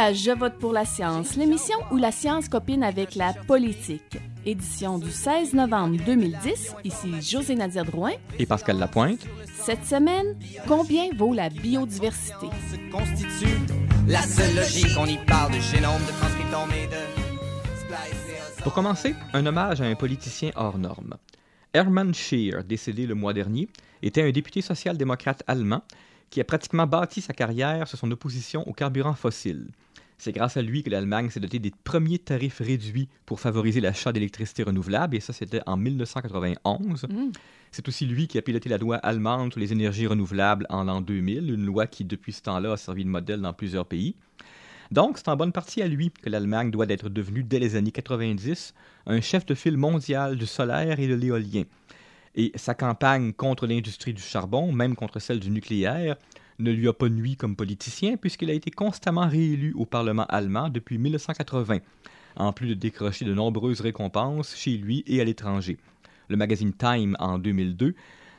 [0.00, 4.16] à Je vote pour la science, l'émission où la science copine avec la politique.
[4.46, 8.12] Édition du 16 novembre 2010, ici José Nadia Drouin.
[8.38, 9.26] Et Pascal Lapointe.
[9.62, 12.46] Cette semaine, combien vaut la biodiversité?
[12.70, 13.58] se constitue
[14.08, 14.96] la seule logique.
[14.98, 18.62] On y parle de génome, de transcriptome et de splice.
[18.62, 21.16] Pour commencer, un hommage à un politicien hors norme.
[21.74, 23.68] Hermann Scheer, décédé le mois dernier,
[24.00, 25.82] était un député social-démocrate allemand
[26.30, 29.66] qui a pratiquement bâti sa carrière sur son opposition aux carburants fossiles.
[30.20, 34.12] C'est grâce à lui que l'Allemagne s'est dotée des premiers tarifs réduits pour favoriser l'achat
[34.12, 37.04] d'électricité renouvelable, et ça, c'était en 1991.
[37.04, 37.30] Hmm.
[37.70, 41.00] C'est aussi lui qui a piloté la loi allemande sur les énergies renouvelables en l'an
[41.00, 44.14] 2000, une loi qui, depuis ce temps-là, a servi de modèle dans plusieurs pays.
[44.90, 47.90] Donc, c'est en bonne partie à lui que l'Allemagne doit être devenue, dès les années
[47.90, 48.74] 90,
[49.06, 51.62] un chef de file mondial du solaire et de l'éolien.
[52.34, 56.16] Et sa campagne contre l'industrie du charbon, même contre celle du nucléaire,
[56.60, 60.68] ne lui a pas nui comme politicien puisqu'il a été constamment réélu au Parlement allemand
[60.68, 61.78] depuis 1980,
[62.36, 65.78] en plus de décrocher de nombreuses récompenses chez lui et à l'étranger.
[66.28, 67.94] Le magazine Time, en 2002,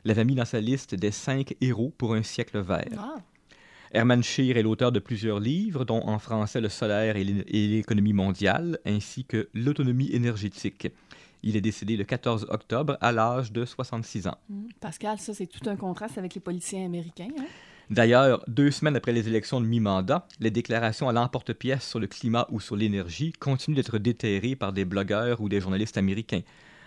[0.05, 2.87] l'avait mis dans sa liste des cinq héros pour un siècle vert.
[2.97, 3.15] Ah,
[3.93, 7.67] Hermann Scheer est l'auteur de plusieurs livres, dont en français Le solaire et l'é- et
[7.67, 10.87] l'économie mondiale, ainsi que L'autonomie énergétique.
[11.43, 14.37] Il est décédé le 14 octobre à l'âge de 66 ans.
[14.49, 14.67] hmm.
[14.79, 17.27] Pascal, ça, c'est tout un contraste avec les politiciens américains.
[17.37, 17.45] hein?
[17.91, 22.47] D'ailleurs, deux semaines après les élections de mi-mandat, les déclarations à l'emporte-pièce sur le climat
[22.49, 26.39] ou sur l'énergie continuent d'être déterrées par des blogueurs ou des journalistes américains.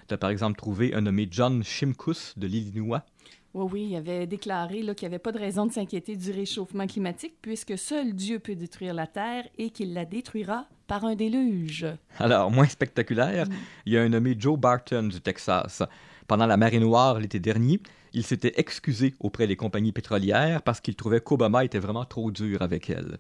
[0.09, 3.05] Tu as par exemple trouvé un nommé John Shimkus de l'Illinois
[3.53, 6.87] Oui, oui, il avait déclaré qu'il n'y avait pas de raison de s'inquiéter du réchauffement
[6.87, 11.87] climatique puisque seul Dieu peut détruire la Terre et qu'il la détruira par un déluge.
[12.19, 13.47] Alors, moins spectaculaire,
[13.85, 15.83] il y a un nommé Joe Barton du Texas.
[16.27, 17.81] Pendant la marée noire l'été dernier,
[18.15, 22.63] il s'était excusé auprès des compagnies pétrolières parce qu'il trouvait qu'Obama était vraiment trop dur
[22.63, 23.19] avec elles.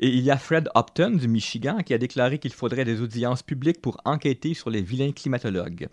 [0.00, 3.42] Et il y a Fred Upton du Michigan qui a déclaré qu'il faudrait des audiences
[3.42, 5.88] publiques pour enquêter sur les vilains climatologues.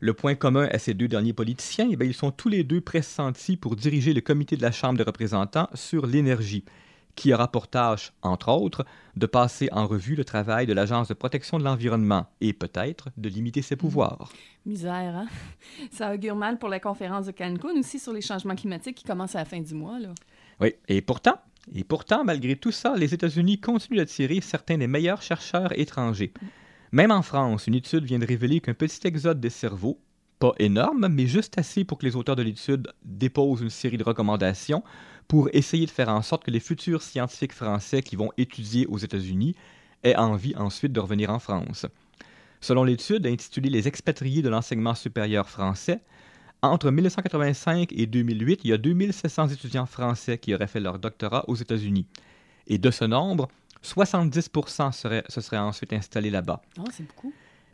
[0.00, 2.80] Le point commun à ces deux derniers politiciens, eh bien, ils sont tous les deux
[2.80, 6.64] pressentis pour diriger le comité de la Chambre des représentants sur l'énergie,
[7.14, 8.84] qui aura pour tâche, entre autres,
[9.16, 13.28] de passer en revue le travail de l'Agence de protection de l'environnement et peut-être de
[13.28, 14.32] limiter ses pouvoirs.
[14.64, 15.26] Misère, hein?
[15.90, 19.34] Ça augure mal pour la conférence de Cancun aussi sur les changements climatiques qui commence
[19.34, 19.98] à la fin du mois.
[19.98, 20.10] Là.
[20.60, 21.38] Oui, et pourtant,
[21.74, 26.32] et pourtant, malgré tout ça, les États-Unis continuent d'attirer certains des meilleurs chercheurs étrangers.
[26.92, 29.98] Même en France, une étude vient de révéler qu'un petit exode des cerveaux,
[30.42, 34.02] pas énorme, mais juste assez pour que les auteurs de l'étude déposent une série de
[34.02, 34.82] recommandations
[35.28, 38.98] pour essayer de faire en sorte que les futurs scientifiques français qui vont étudier aux
[38.98, 39.54] États-Unis
[40.02, 41.86] aient envie ensuite de revenir en France.
[42.60, 46.00] Selon l'étude intitulée Les expatriés de l'enseignement supérieur français,
[46.60, 51.44] entre 1985 et 2008, il y a 2700 étudiants français qui auraient fait leur doctorat
[51.48, 52.06] aux États-Unis.
[52.66, 53.46] Et de ce nombre,
[53.84, 56.62] 70% seraient- se seraient ensuite installés là-bas.
[56.80, 57.32] Oh, c'est beaucoup.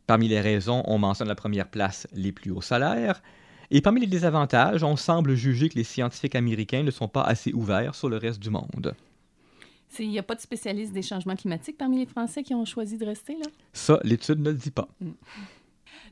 [0.09, 3.23] Parmi les raisons, on mentionne à la première place les plus hauts salaires.
[3.71, 7.53] Et parmi les désavantages, on semble juger que les scientifiques américains ne sont pas assez
[7.53, 8.95] ouverts sur le reste du monde.
[9.99, 12.97] Il n'y a pas de spécialistes des changements climatiques parmi les Français qui ont choisi
[12.97, 13.51] de rester là?
[13.75, 14.89] Ça, l'étude ne le dit pas.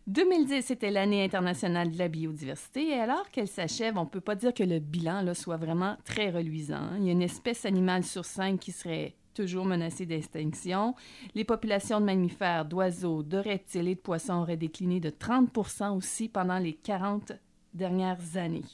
[0.09, 4.35] 2010 c'était l'année internationale de la biodiversité et alors qu'elle s'achève, on ne peut pas
[4.35, 6.91] dire que le bilan là, soit vraiment très reluisant.
[6.99, 10.95] Il y a une espèce animale sur cinq qui serait toujours menacée d'extinction.
[11.35, 15.51] Les populations de mammifères, d'oiseaux, de reptiles et de poissons auraient décliné de 30
[15.95, 17.33] aussi pendant les 40
[17.75, 18.65] dernières années.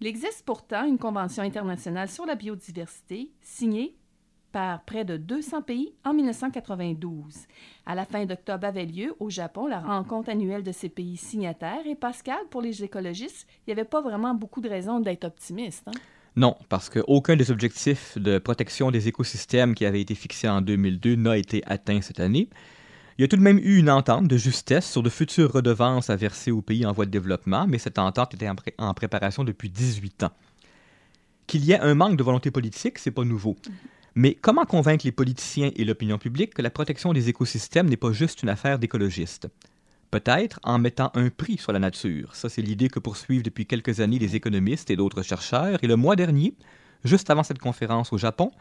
[0.00, 3.96] Il existe pourtant une convention internationale sur la biodiversité signée
[4.52, 7.46] par près de 200 pays en 1992.
[7.86, 11.86] À la fin d'octobre avait lieu au Japon la rencontre annuelle de ces pays signataires
[11.86, 15.88] et Pascal, pour les écologistes, il n'y avait pas vraiment beaucoup de raisons d'être optimiste.
[15.88, 15.92] hein?
[16.36, 21.16] Non, parce qu'aucun des objectifs de protection des écosystèmes qui avaient été fixés en 2002
[21.16, 22.50] n'a été atteint cette année.
[23.16, 26.10] Il y a tout de même eu une entente de justesse sur de futures redevances
[26.10, 29.44] à verser aux pays en voie de développement, mais cette entente était en, en préparation
[29.44, 30.32] depuis 18 ans.
[31.46, 33.56] Qu'il y ait un manque de volonté politique, c'est pas nouveau.
[34.14, 38.12] Mais comment convaincre les politiciens et l'opinion publique que la protection des écosystèmes n'est pas
[38.12, 39.48] juste une affaire d'écologistes?
[40.10, 42.34] Peut-être en mettant un prix sur la nature.
[42.34, 45.78] Ça, c'est l'idée que poursuivent depuis quelques années les économistes et d'autres chercheurs.
[45.82, 46.54] Et le mois dernier,
[47.04, 48.52] juste avant cette conférence au Japon,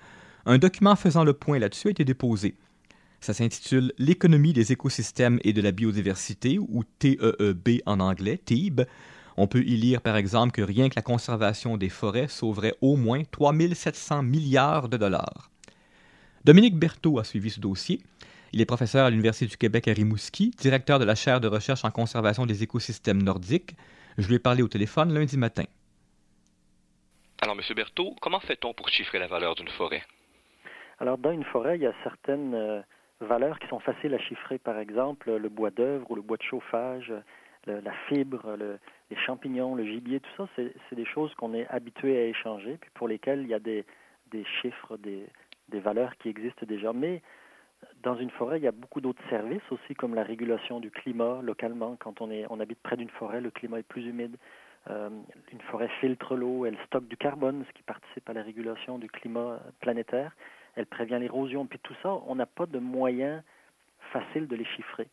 [0.46, 2.56] un document faisant le point là-dessus a été déposé.
[3.22, 8.82] Ça s'intitule L'économie des écosystèmes et de la biodiversité, ou TEEB en anglais, TEEB.
[9.38, 12.96] On peut y lire par exemple que rien que la conservation des forêts sauverait au
[12.96, 15.50] moins 3700 milliards de dollars.
[16.46, 18.02] Dominique Berthaud a suivi ce dossier.
[18.56, 21.84] Il est professeur à l'Université du Québec à Rimouski, directeur de la chaire de recherche
[21.84, 23.75] en conservation des écosystèmes nordiques.
[24.18, 25.66] Je lui ai parlé au téléphone lundi matin.
[27.42, 30.04] Alors, Monsieur Berthaud, comment fait-on pour chiffrer la valeur d'une forêt?
[31.00, 32.86] Alors, dans une forêt, il y a certaines
[33.19, 36.44] valeurs qui sont faciles à chiffrer, par exemple le bois d'œuvre ou le bois de
[36.44, 37.12] chauffage,
[37.68, 38.56] la fibre,
[39.12, 42.90] les champignons, le gibier, tout ça, c'est des choses qu'on est habitué à échanger, puis
[42.94, 43.84] pour lesquelles il y a des,
[44.31, 45.25] des chiffres, des,
[45.68, 46.94] des valeurs qui existent déjà.
[46.94, 47.22] Mais
[48.04, 51.40] dans une forêt, il y a beaucoup d'autres services aussi, comme la régulation du climat
[51.42, 51.96] localement.
[52.00, 54.38] Quand on, est, on habite près d'une forêt, le climat est plus humide.
[54.90, 55.10] Euh,
[55.52, 59.10] une forêt filtre l'eau, elle stocke du carbone, ce qui participe à la régulation du
[59.10, 60.36] climat planétaire.
[60.76, 61.66] Elle prévient l'érosion.
[61.66, 63.42] Puis tout ça, on n'a pas de moyens
[64.12, 65.08] faciles de les chiffrer.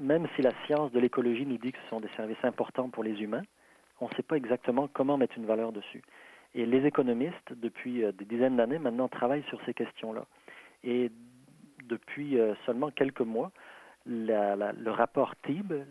[0.00, 3.04] Même si la science de l'écologie nous dit que ce sont des services importants pour
[3.04, 3.44] les humains,
[4.00, 6.02] on ne sait pas exactement comment mettre une valeur dessus.
[6.56, 10.24] Et les économistes, depuis euh, des dizaines d'années maintenant, travaillent sur ces questions-là.
[10.82, 11.10] Et
[11.88, 13.50] depuis euh, seulement quelques mois,
[14.06, 15.84] le rapport TIB, euh,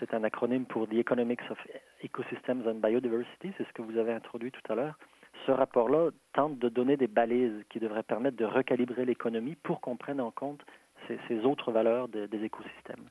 [0.00, 1.58] c'est un acronyme pour The Economics of
[2.02, 4.98] Ecosystems and Biodiversity, c'est ce que vous avez introduit tout à l'heure.
[5.46, 9.96] Ce rapport-là tente de donner des balises qui devraient permettre de recalibrer l'économie pour qu'on
[9.96, 10.64] prenne en compte
[11.08, 13.08] ces, autres valeurs des écosystèmes.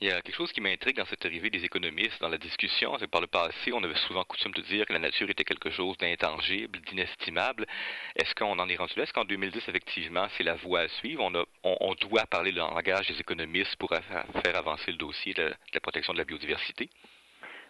[0.00, 2.96] Il y a quelque chose qui m'intrigue dans cette arrivée des économistes dans la discussion,
[3.00, 5.70] c'est par le passé, on avait souvent coutume de dire que la nature était quelque
[5.70, 7.66] chose d'intangible, d'inestimable.
[8.14, 9.02] Est-ce qu'on en est rendu là?
[9.02, 11.24] Est-ce qu'en 2010, effectivement, c'est la voie à suivre?
[11.24, 11.32] On,
[11.64, 16.12] on, doit parler le langage des économistes pour faire avancer le dossier de la, protection
[16.12, 16.90] de la biodiversité?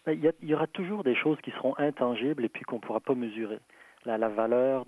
[0.04, 3.00] Ben, il y, aura toujours des choses qui seront intangibles et puis qu'on ne pourra
[3.00, 3.58] pas mesurer.
[4.04, 4.84] La valeur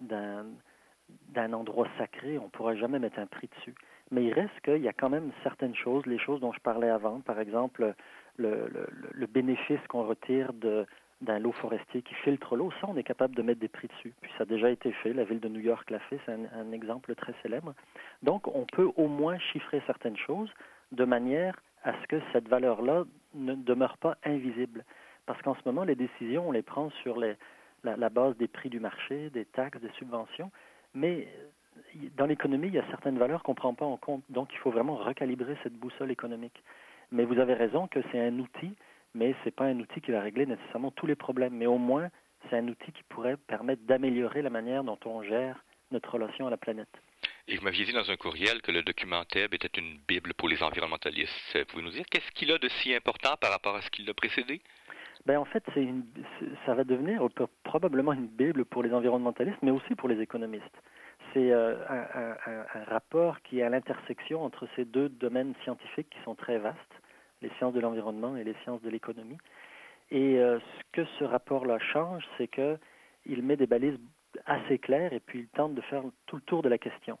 [0.00, 3.74] d'un endroit sacré, on ne pourra jamais mettre un prix dessus
[4.10, 6.90] mais il reste qu'il y a quand même certaines choses, les choses dont je parlais
[6.90, 7.94] avant, par exemple
[8.36, 8.68] le,
[9.12, 13.42] le, bénéfice qu'on retire d'un lot forestier qui filtre l'eau, ça, on est capable de
[13.42, 14.12] mettre des prix dessus.
[14.20, 16.72] Puis ça a déjà été fait, la ville de New York l'a fait, c'est un,
[16.72, 17.74] exemple très célèbre.
[18.22, 20.50] Donc, on peut au moins chiffrer certaines choses
[20.92, 23.04] de manière à ce que cette valeur-là
[23.34, 24.84] ne demeure pas invisible.
[25.26, 27.36] Parce qu'en ce moment, les décisions, on les prend sur les,
[27.82, 30.50] la, la, base des prix du marché, des taxes, des subventions,
[30.94, 31.28] mais
[32.16, 34.22] dans l'économie, il y a certaines valeurs qu'on ne prend pas en compte.
[34.28, 36.62] Donc, il faut vraiment recalibrer cette boussole économique.
[37.12, 38.74] Mais vous avez raison que c'est un outil,
[39.14, 41.54] mais ce n'est pas un outil qui va régler nécessairement tous les problèmes.
[41.54, 42.10] Mais au moins,
[42.48, 46.50] c'est un outil qui pourrait permettre d'améliorer la manière dont on gère notre relation à
[46.50, 46.88] la planète.
[47.46, 50.48] Et vous m'aviez dit dans un courriel que le document TEB était une Bible pour
[50.48, 51.32] les environnementalistes.
[51.68, 54.14] Pouvez-vous nous dire qu'est-ce qu'il a de si important par rapport à ce qui l'a
[54.14, 54.62] précédé?
[55.26, 56.04] Ben, en fait, une,
[56.66, 57.26] ça va devenir
[57.62, 60.82] probablement une Bible pour les environnementalistes, mais aussi pour les économistes
[61.34, 66.34] c'est euh, un, rapport qui est à l'intersection entre ces deux domaines scientifiques qui sont
[66.34, 66.78] très vastes,
[67.42, 69.38] les sciences de l'environnement et les sciences de l'économie.
[70.10, 73.98] Et euh, ce que ce rapport-là change, c'est qu'il met des balises
[74.46, 77.18] assez claires et puis il tente de faire tout le tour de la question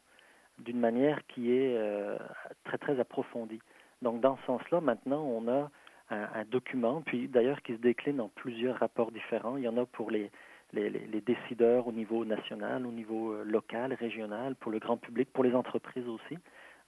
[0.58, 2.16] d'une manière qui est euh,
[2.62, 3.60] très très approfondie.
[4.02, 5.70] Donc dans ce sens-là, maintenant, on a
[6.10, 9.56] un, un document, puis d'ailleurs qui se décline en plusieurs rapports différents.
[9.56, 10.30] Il y en a pour les,
[10.74, 15.44] les, décideurs au niveau national, au niveau euh, local, régional, pour le grand public, pour
[15.44, 16.38] les entreprises aussi.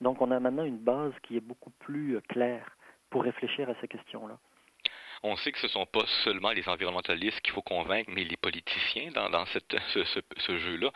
[0.00, 2.76] Donc on a maintenant une base qui est beaucoup plus euh, claire
[3.10, 4.38] pour réfléchir à ces questions-là.
[5.22, 8.36] On sait que ce ne sont pas seulement les environnementalistes qu'il faut convaincre, mais les
[8.36, 10.90] politiciens dans, cette, ce, jeu-là.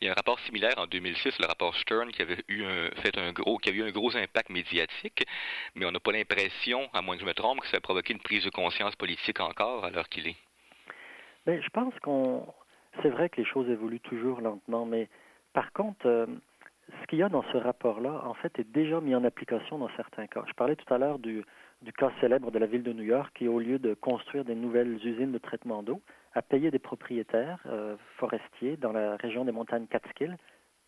[0.00, 2.90] Il y a un rapport similaire en 2006, le rapport Stern, qui avait eu un,
[3.00, 5.24] fait un gros, qui a eu un gros impact médiatique,
[5.76, 8.12] mais on n'a pas l'impression, à moins que je me trompe, que ça a provoqué
[8.12, 10.36] une prise de conscience politique encore l'heure qu'il est.
[11.46, 12.46] Ben, je pense qu'on.
[13.02, 15.08] C'est vrai que les choses évoluent toujours lentement, mais
[15.52, 16.26] par contre, euh,
[17.00, 19.90] ce qu'il y a dans ce rapport-là, en fait, est déjà mis en application dans
[19.96, 20.42] certains cas.
[20.48, 21.44] Je parlais tout à l'heure du,
[21.82, 24.54] du cas célèbre de la ville de New York qui, au lieu de construire des
[24.54, 26.02] nouvelles usines de traitement d'eau,
[26.34, 30.36] a payé des propriétaires euh, forestiers dans la région des montagnes Catskill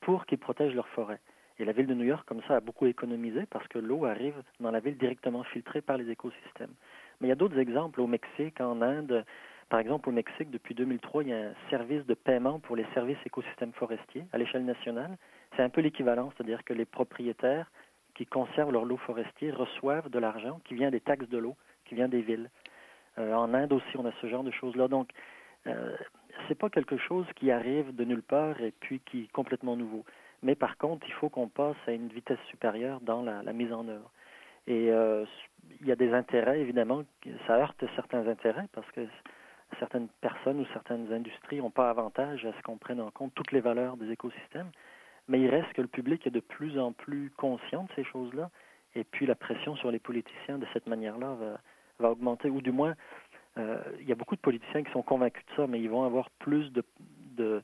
[0.01, 1.21] pour qu'ils protègent leurs forêts.
[1.59, 4.43] Et la ville de New York, comme ça, a beaucoup économisé parce que l'eau arrive
[4.61, 6.75] dans la ville directement filtrée par les écosystèmes.
[7.21, 9.25] Mais il y a d'autres exemples au Mexique, en Inde,
[9.73, 12.85] par exemple, au Mexique, depuis 2003, il y a un service de paiement pour les
[12.93, 15.17] services écosystèmes forestiers à l'échelle nationale.
[15.57, 17.71] C'est un peu l'équivalent, c'est-à-dire que les propriétaires
[18.15, 21.95] qui conservent leur lot forestier reçoivent de l'argent qui vient des taxes de l'eau, qui
[21.95, 22.51] vient des villes.
[23.17, 24.89] Euh, en Inde aussi, on a ce genre de choses-là.
[24.89, 25.09] Donc,
[25.67, 25.97] euh,
[26.49, 30.05] c'est pas quelque chose qui arrive de nulle part et puis qui est complètement nouveau.
[30.43, 33.89] Mais par contre, il faut qu'on passe à une vitesse supérieure dans la, mise en
[33.89, 34.11] œuvre.
[34.67, 35.25] Et euh,
[35.81, 37.05] il y a des intérêts, évidemment,
[37.47, 39.09] ça heurte certains intérêts parce que
[39.79, 43.53] certaines personnes ou certaines industries n'ont pas avantage à ce qu'on prenne en compte toutes
[43.53, 44.71] les valeurs des écosystèmes,
[45.29, 48.51] mais il reste que le public est de plus en plus conscient de ces choses-là,
[48.95, 51.37] et puis la pression sur les politiciens de cette manière-là
[51.99, 52.95] va, augmenter, ou du moins,
[53.59, 56.05] euh, il y a beaucoup de politiciens qui sont convaincus de ça, mais ils vont
[56.05, 56.83] avoir plus de,
[57.37, 57.63] de,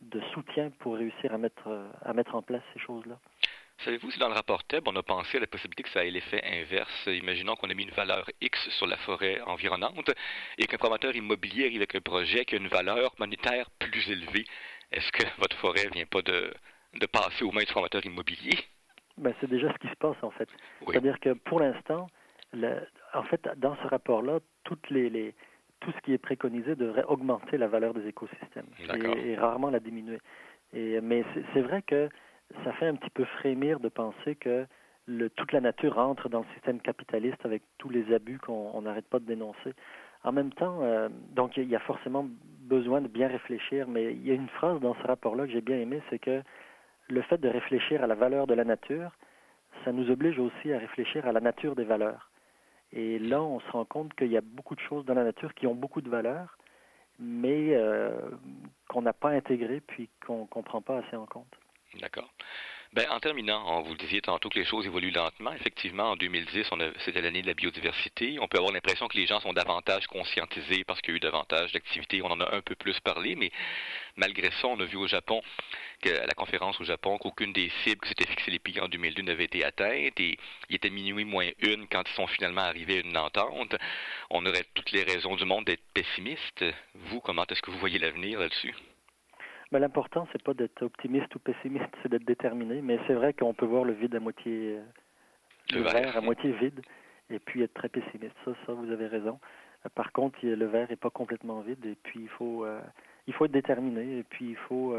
[0.00, 3.18] de soutien pour réussir à mettre, à mettre en place ces choses-là.
[3.84, 6.10] Savez-vous si dans le rapport TEB, on a pensé à la possibilité que ça ait
[6.10, 7.06] l'effet inverse?
[7.06, 10.10] Imaginons qu'on a mis une valeur X sur la forêt environnante
[10.58, 14.46] et qu'un promoteur immobilier arrive avec un projet qui a une valeur monétaire plus élevée.
[14.92, 16.52] est-ce que votre forêt vient pas de,
[16.94, 18.58] de passer aux mains du formateur immobilier?
[19.18, 20.48] Ben, c'est déjà ce qui se passe, en fait.
[20.86, 22.08] C'est-à-dire que pour l'instant,
[23.14, 25.34] en fait, dans ce rapport-là, toutes les, les,
[25.80, 29.80] tout ce qui est préconisé devrait augmenter la valeur des écosystèmes et, et, rarement la
[29.80, 30.18] diminuer.
[30.72, 32.08] Et, mais c'est vrai que
[32.64, 34.66] ça fait un petit peu frémir de penser que
[35.06, 39.06] le, toute la nature entre dans le système capitaliste avec tous les abus qu'on n'arrête
[39.06, 39.74] pas de dénoncer.
[40.24, 42.26] En même temps, euh, donc il y a forcément
[42.62, 45.60] besoin de bien réfléchir, mais il y a une phrase dans ce rapport-là que j'ai
[45.60, 46.42] bien aimé, c'est que
[47.08, 49.12] le fait de réfléchir à la valeur de la nature,
[49.84, 52.30] ça nous oblige aussi à réfléchir à la nature des valeurs.
[52.92, 55.54] Et là, on se rend compte qu'il y a beaucoup de choses dans la nature
[55.54, 56.58] qui ont beaucoup de valeur,
[57.18, 58.10] mais euh,
[58.88, 61.56] qu'on n'a pas intégrées puis qu'on ne prend pas assez en compte.
[62.00, 62.30] D'accord.
[62.92, 65.52] Ben, en terminant, on vous le disiez tantôt que les choses évoluent lentement.
[65.52, 66.70] Effectivement, en 2010,
[67.04, 68.38] c'était l'année de la biodiversité.
[68.40, 71.20] On peut avoir l'impression que les gens sont davantage conscientisés parce qu'il y a eu
[71.20, 72.22] davantage d'activités.
[72.22, 73.50] On en a un peu plus parlé, mais
[74.16, 75.42] malgré ça, on a vu au Japon,
[76.00, 78.88] que, à la conférence au Japon, qu'aucune des cibles que s'étaient fixées les pays en
[78.88, 80.38] 2002 n'avait été atteinte et
[80.70, 83.74] il était minuit moins une quand ils sont finalement arrivés à une entente.
[84.30, 86.64] On aurait toutes les raisons du monde d'être pessimiste.
[86.94, 88.74] Vous, comment est-ce que vous voyez l'avenir là-dessus?
[89.72, 92.80] Mais l'important, c'est pas d'être optimiste ou pessimiste, c'est d'être déterminé.
[92.82, 94.82] Mais c'est vrai qu'on peut voir le vide à moitié, euh,
[95.74, 96.80] le, verre à moitié vide,
[97.30, 98.36] et puis être très pessimiste.
[98.44, 99.40] Ça, ça, vous avez raison.
[99.84, 102.80] Euh, par contre, le verre est pas complètement vide, et puis il faut, euh,
[103.26, 104.96] il faut être déterminé, et puis il faut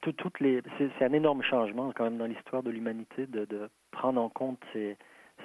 [0.00, 0.62] toutes les.
[0.78, 4.58] C'est un énorme changement quand même dans l'histoire de l'humanité de, de, prendre en compte
[4.72, 4.96] ces,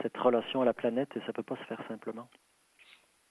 [0.01, 2.27] cette relation à la planète, et ça peut pas se faire simplement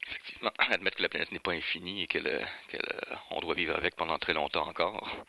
[0.09, 4.35] effectivement, admettre que la planète n'est pas infinie et qu'on doit vivre avec pendant très
[4.35, 5.25] longtemps encore.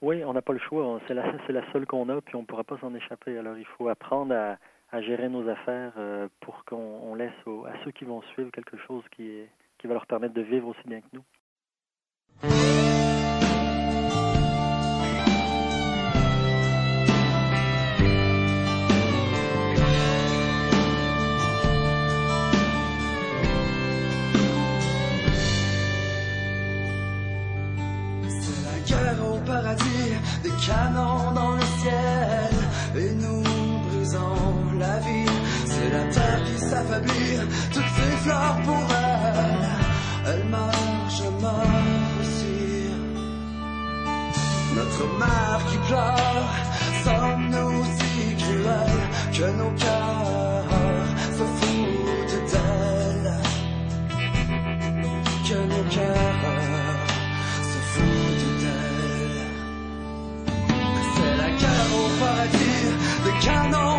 [0.00, 1.00] Oui, on n'a pas le choix.
[1.08, 3.36] C'est la, la seule qu'on a, puis on ne pourra pas s'en échapper.
[3.36, 7.32] Alors, il faut apprendre à, gérer nos affaires euh, pour qu'on laisse
[7.66, 9.42] à ceux qui vont suivre quelque chose qui,
[9.78, 12.87] qui va leur permettre de vivre aussi bien que nous.
[30.68, 32.52] Canons dans le ciel
[33.02, 33.42] et nous
[33.88, 35.34] brisons la vie.
[35.70, 37.38] C'est la terre qui s'affaiblit,
[37.74, 39.68] toutes ces fleurs pour elle,
[40.30, 41.84] elle marche, meurs
[42.20, 42.90] aussi.
[44.78, 46.50] Notre mère qui pleure,
[47.04, 49.04] sommes-nous si cruels
[49.36, 50.47] que nos cœurs
[63.48, 63.97] cannot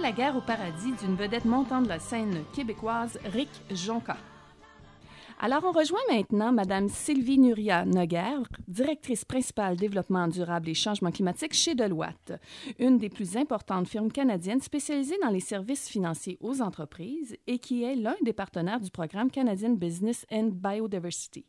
[0.00, 4.16] La guerre au paradis d'une vedette montante de la scène québécoise, Rick Jonca.
[5.40, 11.54] Alors, on rejoint maintenant Madame Sylvie Nuria Noguer, directrice principale développement durable et changement climatique
[11.54, 12.34] chez Deloitte,
[12.78, 17.82] une des plus importantes firmes canadiennes spécialisées dans les services financiers aux entreprises et qui
[17.82, 21.46] est l'un des partenaires du programme Canadian Business and Biodiversity.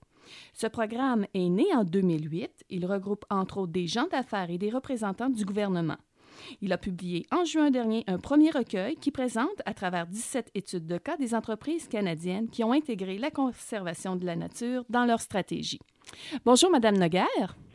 [0.53, 2.65] Ce programme est né en 2008.
[2.69, 5.97] Il regroupe entre autres des gens d'affaires et des représentants du gouvernement.
[6.61, 10.85] Il a publié en juin dernier un premier recueil qui présente, à travers 17 études
[10.85, 15.21] de cas, des entreprises canadiennes qui ont intégré la conservation de la nature dans leur
[15.21, 15.79] stratégie.
[16.45, 17.25] Bonjour, Madame Noguer.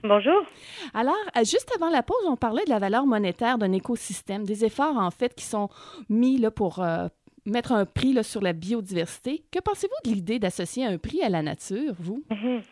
[0.02, 0.42] Bonjour.
[0.94, 4.64] Alors, euh, juste avant la pause, on parlait de la valeur monétaire d'un écosystème, des
[4.64, 5.68] efforts en fait qui sont
[6.08, 7.06] mis là, pour euh,
[7.46, 9.44] mettre un prix là, sur la biodiversité.
[9.52, 12.24] Que pensez-vous de l'idée d'associer un prix à la nature, vous?
[12.30, 12.62] Mhm.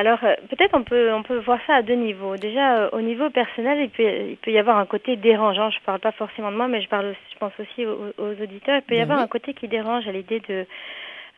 [0.00, 2.36] Alors euh, peut-être on peut on peut voir ça à deux niveaux.
[2.36, 5.70] Déjà euh, au niveau personnel, il peut il peut y avoir un côté dérangeant.
[5.70, 8.78] Je parle pas forcément de moi, mais je parle je pense aussi aux, aux auditeurs.
[8.80, 9.24] Il peut y avoir oui.
[9.24, 10.66] un côté qui dérange à l'idée de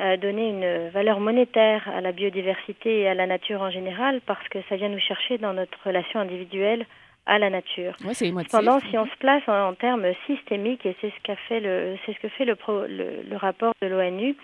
[0.00, 4.46] euh, donner une valeur monétaire à la biodiversité et à la nature en général parce
[4.48, 6.86] que ça vient nous chercher dans notre relation individuelle
[7.26, 7.94] à la nature.
[8.12, 11.96] Cependant, si on se place en, en termes systémiques, et c'est ce qu'a fait le,
[12.06, 14.36] c'est ce que fait le, pro- le, le rapport de l'ONU,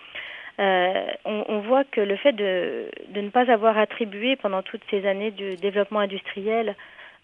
[0.59, 5.31] euh, on, voit que le fait de, ne pas avoir attribué pendant toutes ces années
[5.31, 6.75] du développement industriel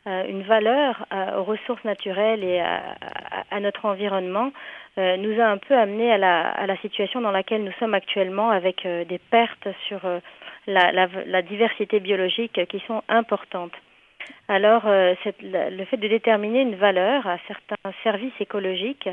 [0.07, 4.51] euh, une valeur à- aux ressources naturelles et à, notre environnement
[4.97, 8.85] euh, nous a un peu amené à la, situation dans laquelle nous sommes actuellement avec
[8.85, 10.19] euh, des pertes sur euh,
[10.65, 13.73] la, diversité biologique qui sont importantes.
[14.47, 19.09] Alors, euh, le fait de déterminer une valeur à certains services écologiques,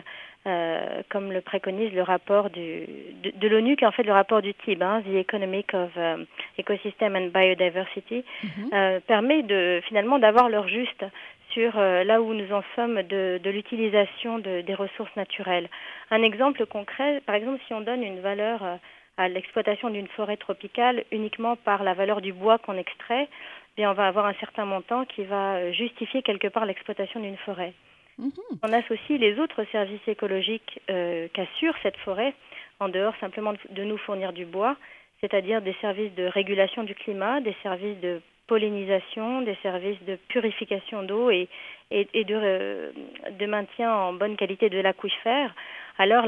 [0.46, 2.86] euh, comme le préconise le rapport du,
[3.22, 5.90] de, de l'ONU, qui est en fait le rapport du TIB, hein, The Economic of
[5.96, 6.24] euh,
[6.58, 8.70] Ecosystem and Biodiversity, Mhm.
[8.72, 11.04] euh, permet de finalement d'avoir leur juste
[11.50, 15.68] sur euh, là où nous en sommes de, de l'utilisation de- des ressources naturelles.
[16.10, 18.78] Un exemple concret, par exemple, si on donne une valeur
[19.16, 23.90] à l'exploitation d'une forêt tropicale uniquement par la valeur du bois qu'on extrait, eh bien
[23.90, 27.72] on va avoir un certain montant qui va justifier quelque part l'exploitation d'une forêt.
[28.18, 28.32] Mhm.
[28.62, 32.35] On associe les autres services écologiques euh, qu'assure cette forêt,
[32.80, 34.76] en dehors simplement de, nous fournir du bois,
[35.20, 41.02] c'est-à-dire des services de régulation du climat, des services de pollinisation, des services de purification
[41.02, 41.49] d'eau et,
[41.92, 42.92] euh,
[43.38, 45.54] de maintien en bonne qualité de l'aquifère,
[45.99, 46.25] alors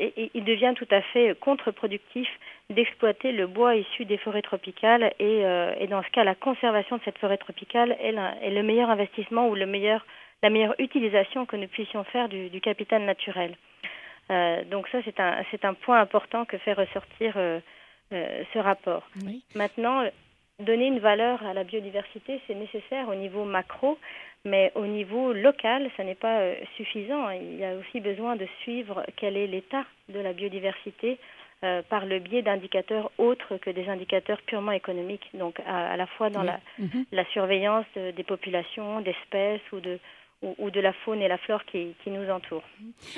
[0.00, 2.28] et il devient tout à fait contre-productif
[2.70, 7.02] d'exploiter le bois issu des forêts tropicales et, euh, dans ce cas la conservation de
[7.04, 10.04] cette forêt tropicale est le meilleur investissement ou le meilleur,
[10.44, 13.52] la meilleure utilisation que nous puissions faire du, du capital naturel.
[14.30, 17.60] Euh, donc ça c'est un, c'est un point important que fait ressortir euh,
[18.12, 19.04] euh, ce rapport.
[19.26, 19.42] Oui.
[19.54, 19.98] Maintenant,
[20.70, 23.98] donner une valeur à la biodiversité, c'est nécessaire au niveau macro,
[24.44, 26.38] mais au niveau local, ça n'est pas
[26.76, 27.30] suffisant.
[27.30, 31.18] Il y a aussi besoin de suivre quel est l'état de la biodiversité
[31.88, 35.26] par le biais d'indicateurs autres que des indicateurs purement économiques.
[35.32, 36.46] Donc à, à la fois dans Oui.
[36.52, 37.04] la, Mhm.
[37.18, 39.98] la surveillance de- des populations, d'espèces ou de,
[40.42, 42.64] ou, ou de la faune et la flore qui, qui nous entourent.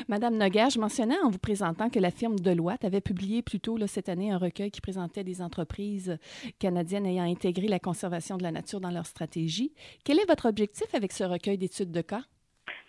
[0.09, 3.77] Madame Noguer, je mentionnais en vous présentant que la firme Deloitte avait publié plus tôt
[3.77, 6.19] là, cette année un recueil qui présentait des entreprises
[6.59, 9.73] canadiennes ayant intégré la conservation de la nature dans leur stratégie.
[10.05, 12.23] Quel est votre objectif avec ce recueil d'études de cas?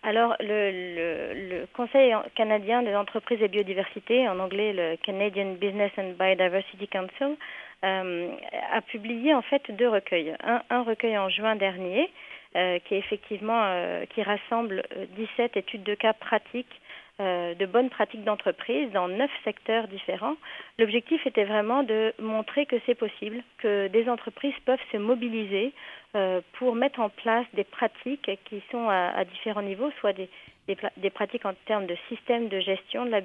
[0.04, 5.92] Alors, le, le, le Conseil canadien des entreprises et biodiversité, en anglais le Canadian Business
[5.98, 7.36] and Biodiversity Council,
[7.84, 8.30] euh,
[8.72, 10.36] a publié en fait deux recueils.
[10.44, 12.10] Un, un recueil en juin dernier,
[12.56, 16.82] euh, qui est effectivement euh, qui rassemble euh, 17 études de cas pratiques
[17.20, 20.36] euh, de bonnes pratiques d'entreprise dans neuf secteurs différents.
[20.78, 25.74] L'objectif était vraiment de montrer que c'est possible, que des entreprises peuvent se mobiliser
[26.16, 30.30] euh, pour mettre en place des pratiques qui sont à, à différents niveaux, soit des,
[30.68, 33.22] des, pla- des pratiques en termes de système de gestion, de la-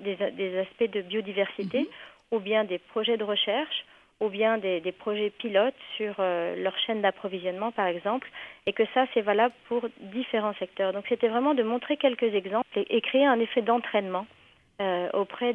[0.00, 1.88] des, des aspects de biodiversité,
[2.32, 3.84] ou bien des projets de recherche,
[4.20, 8.28] ou bien des, projets pilotes sur euh, leur chaîne d'approvisionnement, par exemple,
[8.66, 10.92] et que ça, c'est valable pour différents secteurs.
[10.92, 14.26] Donc, c'était vraiment de montrer quelques exemples et, créer un effet d'entraînement
[14.80, 15.52] euh, auprès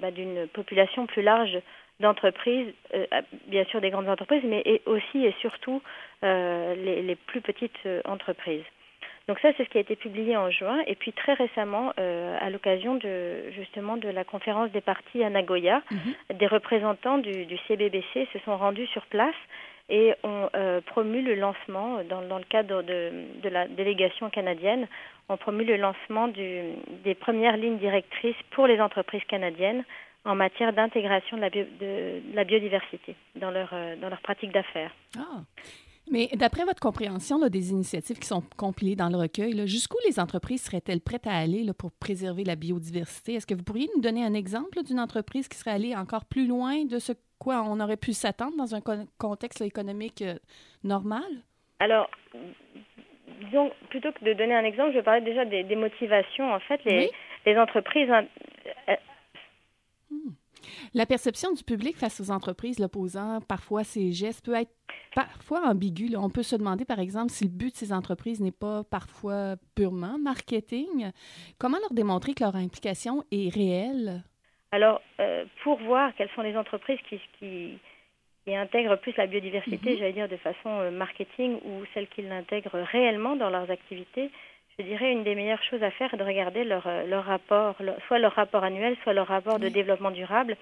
[0.00, 1.58] bah, d'une population plus large
[2.00, 3.06] d'entreprises, euh,
[3.46, 5.82] bien sûr des grandes entreprises, mais aussi et surtout
[6.22, 8.64] les, plus petites entreprises.
[9.28, 10.82] Donc ça, c'est ce qui a été publié en juin.
[10.86, 15.28] Et puis très récemment, euh, à l'occasion de justement de la conférence des partis à
[15.28, 15.82] Nagoya,
[16.32, 19.34] des représentants du, du CBBC se sont rendus sur place
[19.90, 23.12] et ont euh, promu le lancement, dans, dans le cadre de,
[23.42, 24.86] de la délégation canadienne,
[25.28, 26.60] ont promu le lancement du,
[27.04, 29.84] des premières lignes directrices pour les entreprises canadiennes
[30.24, 34.92] en matière d'intégration de la biodiversité dans leur, euh, dans leur pratique d'affaires.
[35.16, 35.40] Ah.
[36.10, 40.18] Mais d'après votre compréhension là, des initiatives qui sont compilées dans le recueil, jusqu'où les
[40.18, 43.34] entreprises seraient-elles prêtes à aller là, pour préserver la biodiversité?
[43.34, 46.46] Est-ce que vous pourriez nous donner un exemple d'une entreprise qui serait allée encore plus
[46.46, 50.34] loin de ce quoi on aurait pu s'attendre dans un con- contexte là, économique euh,
[50.82, 51.22] normal?
[51.78, 52.10] Alors,
[53.40, 56.52] disons, plutôt que de donner un exemple, je vais parler déjà des, des motivations.
[56.52, 57.10] En fait, les, Oui.
[57.46, 58.24] les entreprises hein,
[58.88, 58.96] euh,
[60.94, 64.72] La perception du public face aux entreprises là, posant parfois ces gestes peut être
[65.14, 66.08] parfois ambigu.
[66.08, 66.20] là.
[66.20, 69.56] On peut se demander, par exemple, si le but de ces entreprises n'est pas parfois
[69.74, 71.10] purement marketing.
[71.58, 74.22] Comment leur démontrer que leur implication est réelle?
[74.70, 77.78] Alors, euh, pour voir quelles sont les entreprises qui, qui,
[78.44, 82.78] qui intègrent plus la biodiversité, j'allais dire de façon euh, marketing, ou celles qui l'intègrent
[82.92, 84.30] réellement dans leurs activités,
[84.78, 87.74] je dirais une des meilleures choses à faire est de regarder leur, euh, leur rapport,
[87.80, 90.56] leur- soit leur rapport annuel, soit leur rapport de développement durable,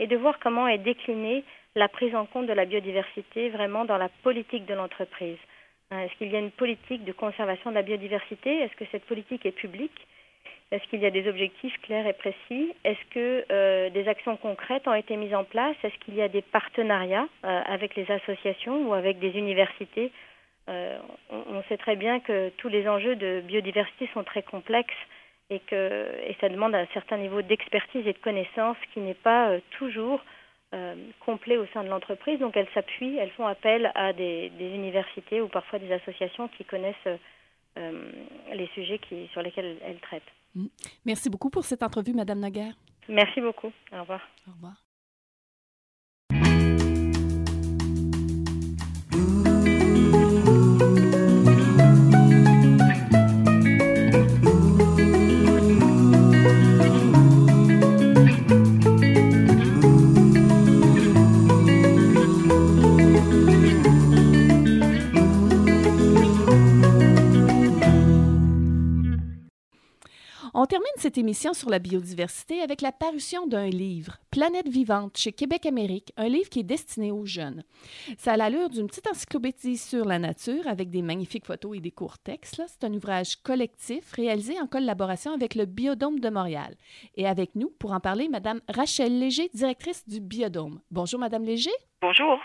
[0.00, 1.44] et de voir comment est déclinée
[1.76, 5.38] la prise en compte de la biodiversité vraiment dans la politique de l'entreprise.
[5.92, 8.58] Hein, est-ce qu'il y a une politique de conservation de la biodiversité?
[8.60, 10.06] Est-ce que cette politique est publique?
[10.72, 12.72] Est-ce qu'il y a des objectifs clairs et précis?
[12.84, 15.76] Est-ce que euh, des actions concrètes ont été mises en place?
[15.84, 20.10] Est-ce qu'il y a des partenariats euh, avec les associations ou avec des universités
[20.70, 20.98] euh,
[21.30, 24.92] on, on, sait très bien que tous les enjeux de biodiversité sont très complexes
[25.50, 29.50] et que et ça demande un certain niveau d'expertise et de connaissance qui n'est pas
[29.78, 30.20] toujours
[30.72, 32.38] euh, complet au sein de l'entreprise.
[32.38, 36.64] Donc elles s'appuient, elles font appel à des, des, universités ou parfois des associations qui
[36.64, 36.94] connaissent
[37.76, 38.10] euh,
[38.54, 40.22] les sujets qui, sur lesquels elles traitent.
[40.54, 40.66] Mm.
[41.06, 42.74] Merci beaucoup pour cette entrevue, Madame Naguère.
[43.08, 43.72] Merci beaucoup.
[43.92, 44.20] Au revoir.
[44.46, 44.74] Au revoir.
[70.62, 75.32] On termine cette émission sur la biodiversité avec la parution d'un livre, Planète vivante, chez
[75.32, 77.64] Québec Amérique, un livre qui est destiné aux jeunes.
[78.18, 81.90] Ça a l'allure d'une petite encyclopédie sur la nature avec des magnifiques photos et des
[81.90, 82.62] courts textes.
[82.66, 86.76] C'est un ouvrage collectif réalisé en collaboration avec le Biodôme de Montréal.
[87.14, 90.82] Et avec nous, pour en parler, Madame Rachel Léger, directrice du Biodôme.
[90.90, 91.72] Bonjour, Madame Léger.
[92.02, 92.38] Bonjour.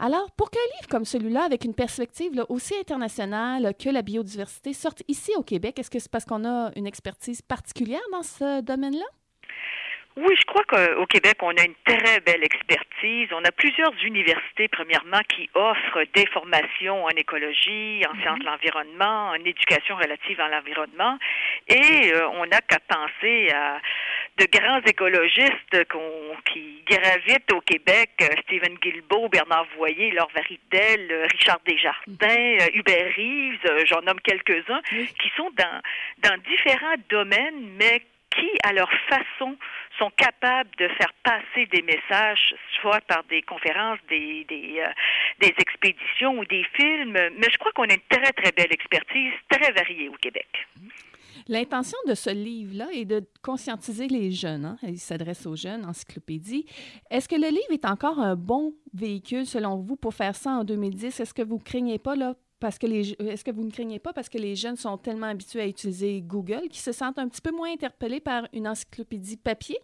[0.00, 4.72] Alors, pour qu'un livre comme celui-là, avec une perspective là, aussi internationale que la biodiversité,
[4.72, 8.60] sorte ici au Québec, est-ce que c'est parce qu'on a une expertise particulière dans ce
[8.60, 9.06] domaine-là?
[10.20, 13.28] Oui, je crois qu'au Québec, on a une très belle expertise.
[13.32, 19.28] On a plusieurs universités, premièrement, qui offrent des formations en écologie, en sciences de l'environnement,
[19.28, 21.18] en éducation relative à l'environnement.
[21.68, 23.78] Et euh, on n'a qu'à penser à
[24.38, 25.86] de grands écologistes
[26.52, 33.12] qui gravitent au Québec, euh, Stephen Guilbeault, Bernard Voyer, Laure Varidel, euh, Richard Desjardins, Hubert
[33.16, 35.82] Reeves, j'en nomme quelques-uns, qui sont dans,
[36.18, 38.02] dans différents domaines, mais
[38.34, 39.56] qui, à leur façon,
[39.98, 44.88] sont capables de faire passer des messages, soit par des conférences, des, des, euh,
[45.40, 47.12] des expéditions ou des films.
[47.12, 50.46] Mais je crois qu'on a une très, très belle expertise, très variée au Québec.
[51.46, 54.64] L'intention de ce livre-là est de conscientiser les jeunes.
[54.64, 54.76] Hein?
[54.82, 56.66] Il s'adresse aux jeunes, encyclopédie.
[57.10, 60.64] Est-ce que le livre est encore un bon véhicule, selon vous, pour faire ça en
[60.64, 61.20] 2010?
[61.20, 64.12] Est-ce que vous craignez pas, là, parce que les est-ce que vous ne craignez pas
[64.12, 67.40] parce que les jeunes sont tellement habitués à utiliser Google qu'ils se sentent un petit
[67.40, 69.78] peu moins interpellés par une encyclopédie papier?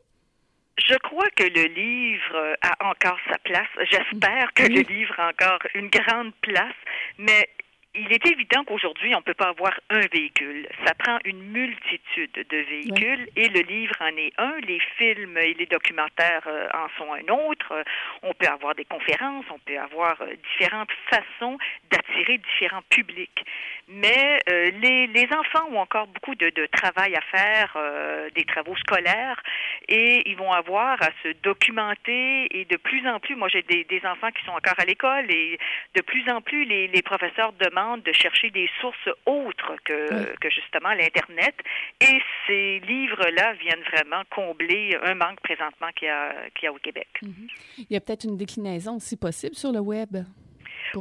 [0.77, 3.69] Je crois que le livre a encore sa place.
[3.91, 4.75] J'espère que oui.
[4.75, 6.75] le livre a encore une grande place,
[7.17, 7.49] mais
[7.95, 10.67] il est évident qu'aujourd'hui, on ne peut pas avoir un véhicule.
[10.85, 13.43] Ça prend une multitude de véhicules oui.
[13.43, 14.57] et le livre en est un.
[14.67, 17.85] Les films et les documentaires euh, en sont un autre.
[18.23, 21.57] On peut avoir des conférences, on peut avoir euh, différentes façons
[21.91, 23.45] d'attirer différents publics.
[23.89, 28.45] Mais euh, les, les, enfants ont encore beaucoup de, de travail à faire, euh, des
[28.45, 29.43] travaux scolaires,
[29.89, 32.49] et ils vont avoir à se documenter.
[32.59, 35.31] Et de plus en plus, moi j'ai des, des, enfants qui sont encore à l'école,
[35.31, 35.59] et
[35.95, 40.27] de plus en plus les, les professeurs demandent de chercher des sources autres que, oui.
[40.41, 41.55] que justement l'Internet.
[42.01, 46.73] Et ces livres-là viennent vraiment combler un manque présentement qu'il y a, qu'il y a
[46.73, 47.09] au Québec.
[47.23, 47.49] Mm -hmm.
[47.91, 50.17] Il y a peut-être une déclinaison aussi possible sur le web.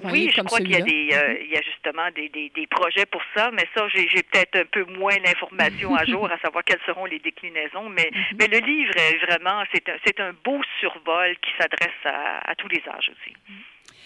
[0.03, 2.67] Oui, je crois qu'il y a des, euh, il y a justement des, des, des,
[2.67, 6.63] projets pour ça, mais ça, j'ai peut-être un peu moins l'information à jour à savoir
[6.63, 7.89] quelles seront les déclinaisons.
[7.89, 8.35] Mais, mm -hmm.
[8.39, 12.55] mais le livre est vraiment, c'est un, c'est un beau survol qui s'adresse à, à,
[12.55, 13.33] tous les âges aussi.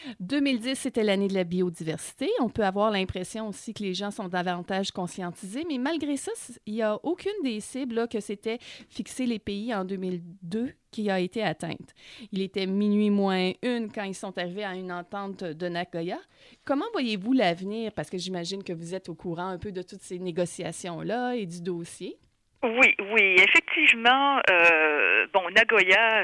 [0.07, 0.15] Mm -hmm.
[0.19, 2.29] 2010, c'était l'année de la biodiversité.
[2.39, 6.31] On peut avoir l'impression aussi que les gens sont davantage conscientisés, mais malgré ça,
[6.65, 11.19] il n'y a aucune des cibles que c'était fixé les pays en 2002 qui a
[11.19, 11.93] été atteinte.
[12.31, 16.19] Il était minuit moins une quand ils sont arrivés à une entente de Nagoya.
[16.65, 17.91] Comment voyez-vous l'avenir?
[17.93, 21.45] Parce que j'imagine que vous êtes au courant un peu de toutes ces négociations-là et
[21.45, 22.17] du dossier.
[22.63, 24.39] Oui, oui, effectivement.
[24.49, 26.23] Euh, bon, Nagoya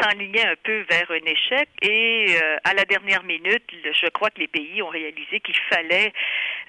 [0.00, 4.40] s'enlignait un peu vers un échec et euh, à la dernière minute, je crois que
[4.40, 6.12] les pays ont réalisé qu'il fallait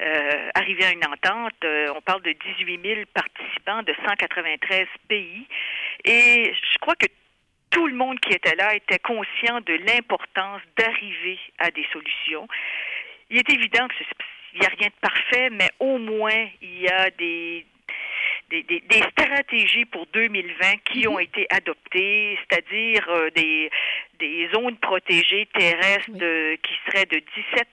[0.01, 1.53] euh, arriver à une entente.
[1.63, 5.47] Euh, on parle de 18 000 participants de 193 pays
[6.03, 7.07] et je crois que
[7.69, 12.47] tout le monde qui était là était conscient de l'importance d'arriver à des solutions.
[13.29, 17.09] Il est évident qu'il n'y a rien de parfait, mais au moins il y a
[17.11, 17.65] des,
[18.49, 21.07] des, des, des, stratégies pour 2020 qui -hmm.
[21.09, 23.69] ont été adoptées, c'est-à-dire euh, des,
[24.19, 27.67] des zones protégées terrestres de, qui seraient de 17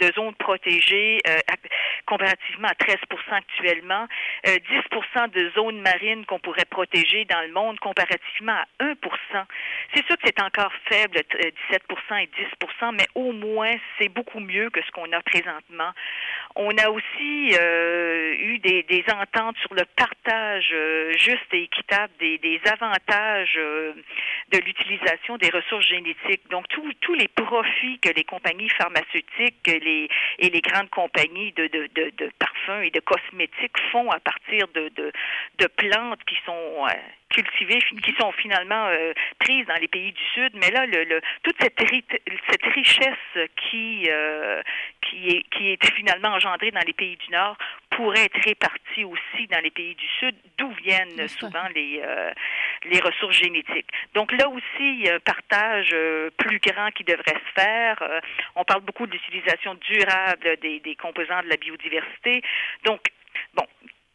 [0.00, 1.38] de zones protégées euh,
[2.06, 2.96] comparativement à 13%
[3.32, 4.06] actuellement,
[4.44, 4.54] 10%
[5.16, 8.94] euh, de zones marines qu'on pourrait protéger dans le monde comparativement à 1%
[9.94, 12.30] C'est sûr que c'est encore faible, 17% et
[12.82, 15.92] 10% mais au moins c'est beaucoup mieux que ce qu'on a présentement.
[16.56, 22.60] On a aussi euh, eu des, ententes sur le partage euh, juste et équitable des,
[22.66, 23.92] avantages euh,
[24.52, 26.48] de l'utilisation des ressources génétiques.
[26.50, 32.12] Donc tous les profits que les compagnies pharmaceutiques et les grandes compagnies de, de, de,
[32.18, 36.86] de parfums et de cosmétiques font à partir de plantes qui sont
[37.34, 38.88] cultivées, qui sont finalement
[39.38, 40.52] prises dans les pays du Sud.
[40.54, 41.80] Mais là, le, le toute cette,
[42.50, 44.08] cette richesse qui,
[45.02, 46.38] qui, est, qui est finalement
[46.72, 47.56] dans les pays du Nord
[47.90, 52.32] pourrait être répartie aussi dans les pays du Sud, d'où viennent souvent les, euh,
[52.84, 53.88] les ressources génétiques.
[54.14, 58.02] Donc là aussi, il y a un partage euh, plus grand qui devrait se faire.
[58.02, 58.20] Euh,
[58.56, 62.42] on parle beaucoup de l'utilisation durable des, des composants de la biodiversité.
[62.84, 63.00] Donc,
[63.54, 63.66] bon,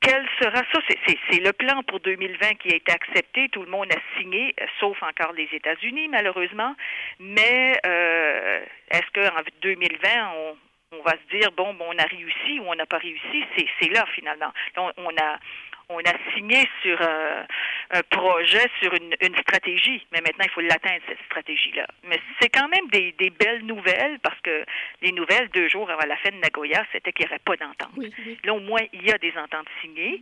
[0.02, 0.80] quel sera ça?
[1.06, 3.50] C'est le plan pour 2020 qui a été accepté.
[3.50, 6.76] Tout le monde a signé, sauf encore les États-Unis, malheureusement.
[7.20, 7.80] Mais
[8.92, 10.58] est-ce qu'en 2020, on,
[10.92, 13.46] on va se dire bon, bon on a réussi ou on n'a pas réussi,
[13.80, 14.52] c'est là finalement.
[14.78, 15.40] On, on, a
[15.90, 17.44] on a signé sur euh,
[17.92, 21.88] un projet, sur une, une, stratégie, mais maintenant il faut l'atteindre cette stratégie-là.
[22.04, 24.64] Mais c'est quand même des, des, belles nouvelles parce que
[25.02, 28.06] les nouvelles deux jours avant la fin de Nagoya, c'était qu'il n'y aurait pas d'entente.
[28.44, 30.22] Là au moins il y a des ententes signées.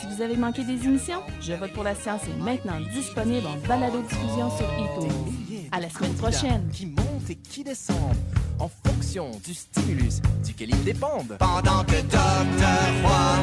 [0.00, 3.54] Si vous avez manqué des émissions, Je vote pour la science est maintenant disponible en
[3.68, 5.36] balado-diffusion sur iTunes.
[5.72, 6.68] À la semaine prochaine.
[6.72, 8.14] Qui monte et qui descend
[8.58, 11.36] en fonction du stimulus duquel ils dépendent.
[11.38, 13.38] Pendant que Docteur Roy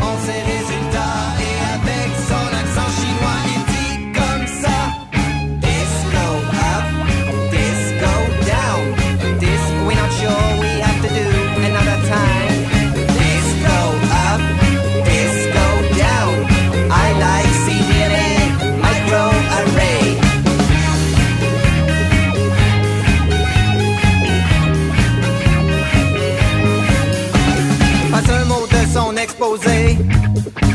[0.00, 3.67] en ses résultats et avec son accent chinois, il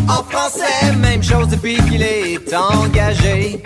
[0.07, 3.61] En français, même chose depuis qu'il est engagé.